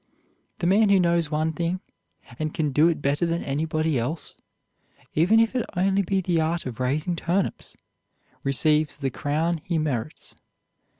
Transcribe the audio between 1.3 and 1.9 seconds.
thing,